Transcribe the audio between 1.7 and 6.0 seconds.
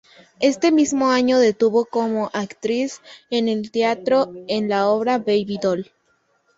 como actriz en el teatro en la obra "Baby Doll".